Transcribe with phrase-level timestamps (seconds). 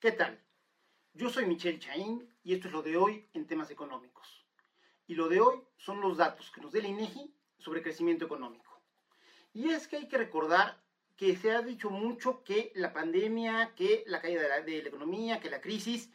[0.00, 0.40] ¿Qué tal?
[1.12, 4.46] Yo soy Michelle Chaín y esto es lo de hoy en temas económicos.
[5.08, 8.80] Y lo de hoy son los datos que nos dé el INEGI sobre crecimiento económico.
[9.52, 10.80] Y es que hay que recordar
[11.16, 14.88] que se ha dicho mucho que la pandemia, que la caída de la, de la
[14.88, 16.12] economía, que la crisis,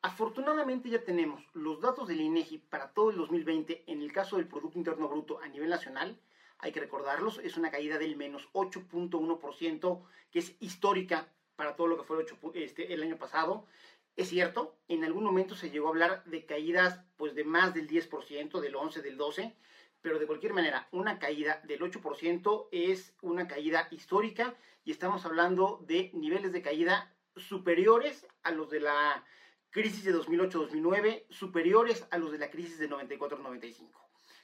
[0.00, 4.48] afortunadamente ya tenemos los datos del INEGI para todo el 2020 en el caso del
[4.48, 6.18] Producto Interno Bruto a nivel nacional,
[6.56, 11.96] hay que recordarlos, es una caída del menos 8.1%, que es histórica para todo lo
[11.96, 13.66] que fue el, 8 este, año pasado.
[14.14, 17.88] Es cierto, en algún momento se llegó a hablar de caídas pues de más del
[17.88, 19.54] 10%, del 11, del 12,
[20.00, 25.84] pero de cualquier manera, una caída del 8% es una caída histórica y estamos hablando
[25.86, 29.24] de niveles de caída superiores a los de la
[29.70, 33.90] crisis de 2008-2009, superiores a los de la crisis de 94-95.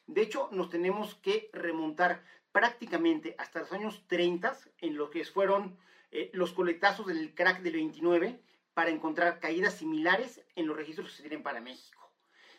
[0.07, 5.79] De hecho, nos tenemos que remontar prácticamente hasta los años 30, en lo que fueron
[6.13, 8.41] eh, los coletazos del crack del 29,
[8.75, 12.11] para encontrar caídas similares en los registros que se tienen para México.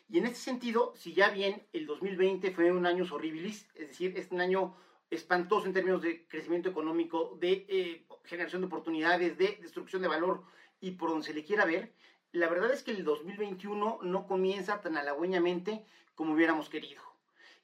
[0.08, 4.16] Y en este sentido, si ya bien el 2020 fue un año horribilis, es decir,
[4.16, 4.76] es un año
[5.10, 10.44] espantoso en términos de crecimiento económico, de eh, generación de oportunidades, de destrucción de valor
[10.80, 11.92] y por donde se le quiera ver,
[12.32, 17.02] la verdad es que el 2021 no comienza tan halagüeñamente como hubiéramos querido.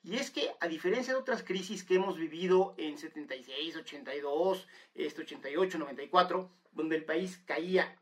[0.03, 5.23] Y es que, a diferencia de otras crisis que hemos vivido en 76, 82, este
[5.23, 8.01] 88, 94, donde el país caía,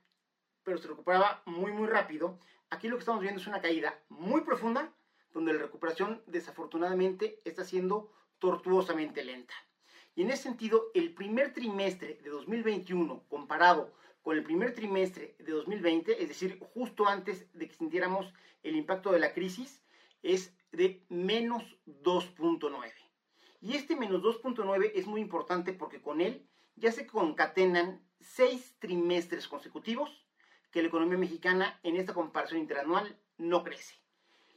[0.62, 2.38] pero se recuperaba muy, muy rápido,
[2.70, 4.92] aquí lo que estamos viendo es una caída muy profunda,
[5.32, 9.54] donde la recuperación desafortunadamente está siendo tortuosamente lenta.
[10.14, 15.52] Y en ese sentido, el primer trimestre de 2021 comparado con el primer trimestre de
[15.52, 18.32] 2020, es decir, justo antes de que sintiéramos
[18.62, 19.82] el impacto de la crisis,
[20.22, 22.92] es de menos 2.9.
[23.60, 29.48] Y este menos 2.9 es muy importante porque con él ya se concatenan seis trimestres
[29.48, 30.10] consecutivos
[30.70, 33.94] que la economía mexicana en esta comparación interanual no crece.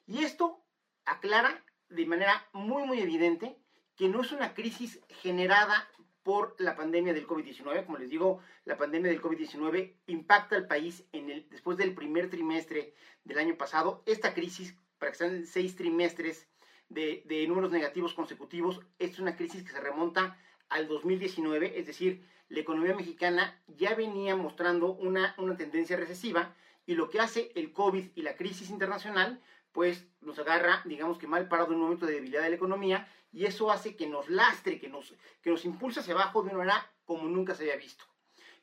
[0.07, 0.63] Y esto
[1.05, 3.57] aclara de manera muy muy evidente
[3.95, 5.89] que no es una crisis generada
[6.23, 7.85] por la pandemia del COVID-19.
[7.85, 12.29] Como les digo, la pandemia del COVID-19 impacta al país en el, después del primer
[12.29, 12.93] trimestre
[13.23, 14.03] del año pasado.
[14.05, 16.47] Esta crisis para que sean seis trimestres
[16.87, 18.79] de, números negativos consecutivos.
[18.99, 20.37] es una crisis que se remonta
[20.69, 26.53] al 2019, es decir, la economía mexicana ya venía mostrando una, una tendencia recesiva
[26.85, 29.41] y lo que hace el COVID y la crisis internacional,
[29.71, 33.07] pues nos agarra, digamos que mal parado en un momento de debilidad de la economía
[33.31, 36.59] y eso hace que nos lastre, que nos, que nos impulsa hacia abajo de una
[36.59, 38.05] manera como nunca se había visto.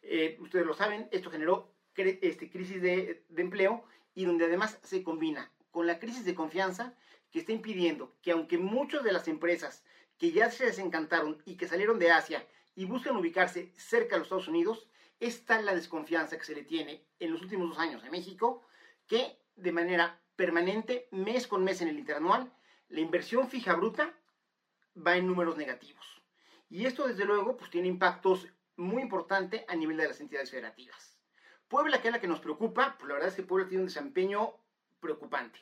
[0.03, 3.83] Eh, ustedes lo saben, esto generó este, crisis de empleo
[4.15, 6.95] y donde además se combina con la crisis de confianza
[7.31, 9.85] que está impidiendo que aunque muchas de las empresas
[10.19, 14.27] que ya se desencantaron y que salieron de Asia y buscan ubicarse cerca de los
[14.27, 14.89] Estados Unidos,
[15.21, 18.63] está la desconfianza que se le tiene en los últimos dos años en México,
[19.07, 22.53] que de manera permanente, mes con mes en el interanual,
[22.89, 24.15] la inversión fija bruta
[24.97, 26.23] va en números negativos.
[26.71, 28.47] Y esto, desde luego, pues tiene impactos
[28.77, 31.19] muy importantes a nivel de las entidades federativas.
[31.67, 33.89] Puebla, que es la que nos preocupa, pues la verdad es que Puebla tiene un
[33.89, 34.55] desempeño
[35.01, 35.59] preocupante.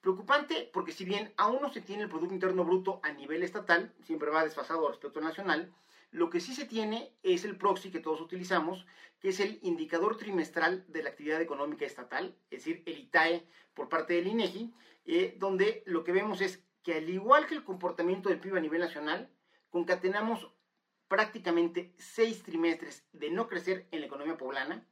[0.00, 3.92] Preocupante porque si bien aún no se tiene el Producto Interno Bruto a nivel estatal,
[4.02, 5.74] siempre va desfasado respecto al nacional,
[6.10, 8.84] lo que sí se tiene es el proxy que todos utilizamos,
[9.20, 13.88] que es el indicador trimestral de la actividad económica estatal, es decir, el ITAE por
[13.88, 14.72] parte del INEGI,
[15.04, 18.60] eh, donde lo que vemos es que al igual que el comportamiento del PIB a
[18.60, 19.30] nivel nacional,
[19.68, 20.50] concatenamos
[21.08, 24.86] prácticamente seis trimestres de no crecer en la economía poblana,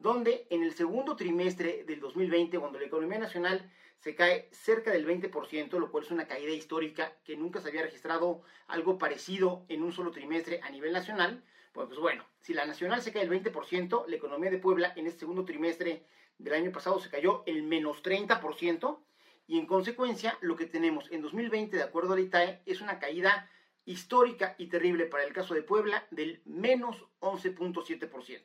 [0.00, 5.06] donde en el segundo trimestre del 2020, cuando la economía nacional se cae cerca del
[5.06, 9.82] 20%, lo cual es una caída histórica que nunca se había registrado algo parecido en
[9.82, 11.42] un solo trimestre a nivel nacional,
[11.72, 15.06] pues, pues bueno, si la nacional se cae el 20%, la economía de Puebla en
[15.06, 16.04] este segundo trimestre
[16.38, 19.00] del año pasado se cayó el menos 30%,
[19.48, 22.98] y en consecuencia lo que tenemos en 2020, de acuerdo a la ITAE, es una
[22.98, 23.50] caída
[23.84, 28.42] histórica y terrible para el caso de Puebla del menos 11.7%.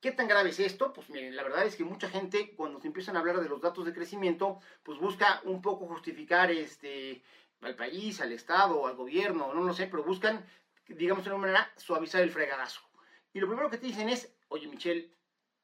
[0.00, 0.94] ¿Qué tan grave es esto?
[0.94, 3.60] Pues miren, la verdad es que mucha gente cuando se empiezan a hablar de los
[3.60, 7.22] datos de crecimiento, pues busca un poco justificar este,
[7.60, 10.42] al país, al Estado, al gobierno, no lo sé, pero buscan,
[10.88, 12.80] digamos de una manera, suavizar el fregadazo.
[13.34, 15.10] Y lo primero que te dicen es, oye Michelle,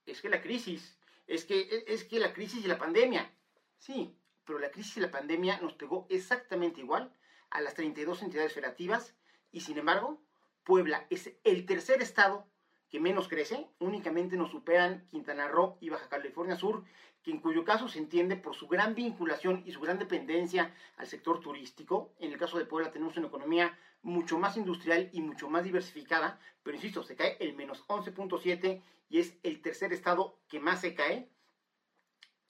[0.05, 3.33] es que la crisis, es que, es que la crisis y la pandemia.
[3.79, 4.15] Sí,
[4.45, 7.11] pero la crisis y la pandemia nos pegó exactamente igual
[7.49, 9.15] a las 32 entidades federativas
[9.51, 10.21] y sin embargo,
[10.63, 12.47] Puebla es el tercer estado
[12.91, 16.85] que menos crece, únicamente nos superan Quintana Roo y Baja California Sur,
[17.23, 21.07] que en cuyo caso se entiende por su gran vinculación y su gran dependencia al
[21.07, 22.15] sector turístico.
[22.21, 26.39] En el caso de Puebla tenemos una economía mucho más industrial y mucho más diversificada,
[26.63, 30.95] pero insisto, se cae el menos 11.7 y es el tercer estado que más se
[30.95, 31.29] cae.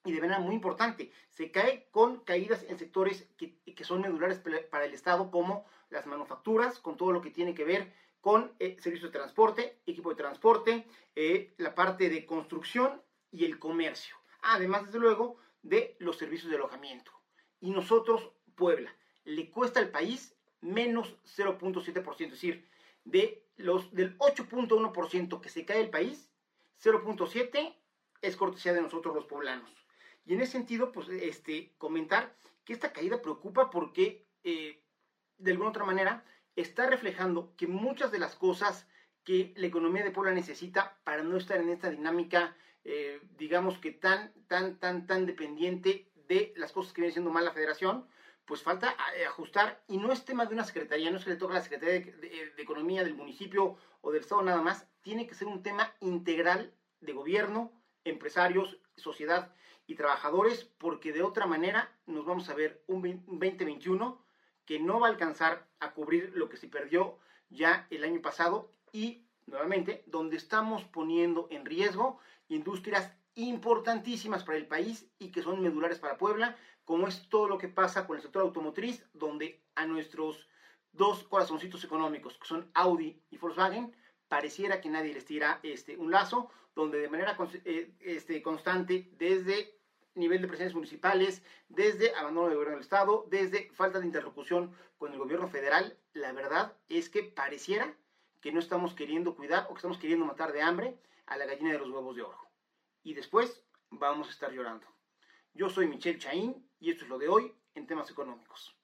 [0.06, 4.40] Y de manera muy importante, se cae con caídas en sectores que, que son medulares
[4.70, 8.76] para el Estado, como las manufacturas, con todo lo que tiene que ver con eh,
[8.80, 14.16] servicios de transporte, equipo de transporte, eh, la parte de construcción y el comercio.
[14.42, 17.12] Además, desde luego, de los servicios de alojamiento.
[17.60, 18.94] Y nosotros, Puebla,
[19.24, 22.68] le cuesta al país menos 0.7%, es decir,
[23.04, 26.30] de los, del 8.1% que se cae el país,
[26.82, 27.76] 0.7
[28.22, 29.85] es cortesía de nosotros los poblanos.
[30.26, 32.34] Y en ese sentido, pues, este, comentar
[32.64, 34.82] que esta caída preocupa porque, eh,
[35.38, 36.24] de alguna otra manera,
[36.56, 38.88] está reflejando que muchas de las cosas
[39.24, 43.92] que la economía de Puebla necesita para no estar en esta dinámica, eh, digamos que
[43.92, 48.06] tan, tan, tan, tan dependiente de las cosas que viene siendo mal la federación,
[48.46, 51.36] pues falta eh, ajustar, y no es tema de una secretaría, no es que le
[51.36, 55.34] toca a la Secretaría de, Economía del municipio o del Estado nada más, tiene que
[55.34, 57.72] ser un tema integral de gobierno,
[58.06, 59.52] empresarios, sociedad
[59.86, 64.24] y trabajadores, porque de otra manera nos vamos a ver un 2021
[64.64, 67.18] que no va a alcanzar a cubrir lo que se perdió
[67.50, 72.18] ya el año pasado y nuevamente donde estamos poniendo en riesgo
[72.48, 77.58] industrias importantísimas para el país y que son medulares para Puebla, como es todo lo
[77.58, 80.48] que pasa con el sector automotriz, donde a nuestros
[80.92, 83.94] dos corazoncitos económicos, que son Audi y Volkswagen,
[84.28, 89.74] pareciera que nadie les tira este, un lazo, donde de manera eh, este, constante, desde
[90.14, 95.12] nivel de presencias municipales, desde abandono del gobierno del Estado, desde falta de interlocución con
[95.12, 97.94] el gobierno federal, la verdad es que pareciera
[98.40, 101.72] que no estamos queriendo cuidar o que estamos queriendo matar de hambre a la gallina
[101.72, 102.38] de los huevos de oro.
[103.02, 104.86] Y después vamos a estar llorando.
[105.54, 108.75] Yo soy Michelle Chaín y esto es lo de hoy en temas económicos.